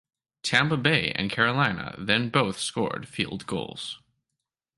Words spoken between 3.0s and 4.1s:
field goals.